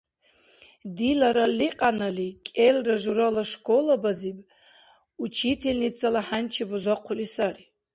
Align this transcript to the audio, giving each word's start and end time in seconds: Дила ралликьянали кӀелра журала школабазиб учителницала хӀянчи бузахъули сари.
Дила 0.95 1.29
ралликьянали 1.37 2.27
кӀелра 2.45 2.95
журала 3.03 3.43
школабазиб 3.51 4.37
учителницала 5.25 6.21
хӀянчи 6.27 6.63
бузахъули 6.69 7.27
сари. 7.35 7.65